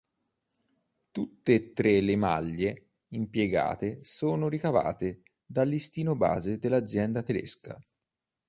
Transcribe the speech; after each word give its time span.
Tutte 1.11 1.53
e 1.53 1.73
tre 1.73 2.01
le 2.01 2.15
maglie 2.15 2.89
impiegate 3.09 4.03
sono 4.03 4.47
ricavate 4.49 5.21
dal 5.45 5.67
listino 5.67 6.15
base 6.15 6.57
dell'azienda 6.57 7.21
tedesca. 7.21 7.79